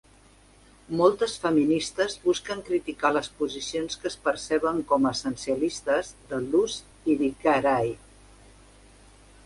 [1.01, 7.95] Moltes feministes busquen criticar les posicions que es perceben com essencialistes de Luce Irigaray.